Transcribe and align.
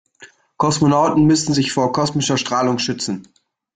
Kosmonauten 0.57 1.27
müssen 1.27 1.53
sich 1.53 1.71
vor 1.71 1.93
kosmischer 1.93 2.35
Strahlung 2.37 2.79
schützen. 2.79 3.27